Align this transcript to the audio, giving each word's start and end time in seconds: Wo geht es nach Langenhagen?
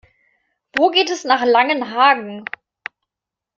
Wo 0.75 0.89
geht 0.89 1.11
es 1.11 1.25
nach 1.25 1.45
Langenhagen? 1.45 2.45